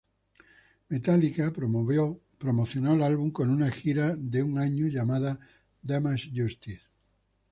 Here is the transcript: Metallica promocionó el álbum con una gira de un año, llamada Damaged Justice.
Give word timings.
Metallica 0.89 1.53
promocionó 1.53 2.95
el 2.95 3.03
álbum 3.03 3.29
con 3.29 3.51
una 3.51 3.69
gira 3.69 4.15
de 4.15 4.41
un 4.41 4.57
año, 4.57 4.87
llamada 4.87 5.39
Damaged 5.83 6.31
Justice. 6.35 6.81